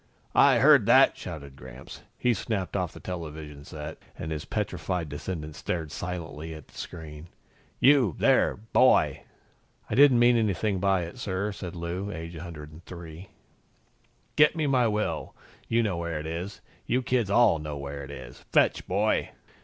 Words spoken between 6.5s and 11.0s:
at the screen. "You, there, boy" "I didn't mean anything